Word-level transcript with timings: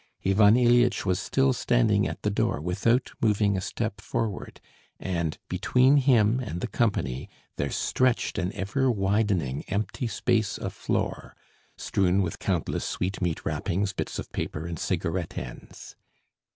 Ivan 0.25 0.55
Ilyitch 0.55 1.05
was 1.05 1.19
still 1.19 1.53
standing 1.53 2.07
at 2.07 2.23
the 2.23 2.31
door 2.31 2.59
without 2.59 3.11
moving 3.21 3.55
a 3.55 3.61
step 3.61 4.01
forward, 4.01 4.59
and 4.99 5.37
between 5.47 5.97
him 5.97 6.39
and 6.39 6.59
the 6.59 6.65
company 6.67 7.29
there 7.57 7.69
stretched 7.69 8.39
an 8.39 8.51
ever 8.53 8.89
widening 8.89 9.61
empty 9.67 10.07
space 10.07 10.57
of 10.57 10.73
floor 10.73 11.35
strewn 11.77 12.23
with 12.23 12.39
countless 12.39 12.83
sweet 12.83 13.21
meat 13.21 13.45
wrappings, 13.45 13.93
bits 13.93 14.17
of 14.17 14.31
paper 14.31 14.65
and 14.65 14.79
cigarette 14.79 15.37
ends. 15.37 15.95